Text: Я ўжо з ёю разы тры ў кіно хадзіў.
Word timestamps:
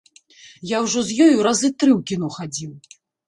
Я 0.69 0.77
ўжо 0.85 1.03
з 1.09 1.17
ёю 1.27 1.35
разы 1.49 1.69
тры 1.83 1.91
ў 1.99 2.01
кіно 2.13 2.31
хадзіў. 2.39 2.73